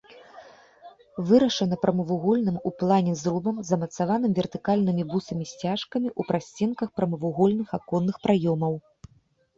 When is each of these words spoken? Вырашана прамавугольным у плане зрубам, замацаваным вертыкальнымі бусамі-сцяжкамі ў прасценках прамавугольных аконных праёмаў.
Вырашана 1.31 1.75
прамавугольным 1.83 2.57
у 2.69 2.71
плане 2.79 3.13
зрубам, 3.21 3.59
замацаваным 3.69 4.31
вертыкальнымі 4.39 5.03
бусамі-сцяжкамі 5.15 6.09
ў 6.19 6.21
прасценках 6.33 6.89
прамавугольных 7.01 7.69
аконных 7.81 8.15
праёмаў. 8.29 8.73